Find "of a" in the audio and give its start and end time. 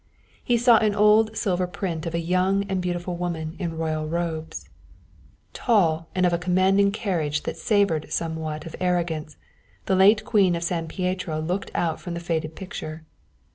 2.07-2.19, 6.25-6.39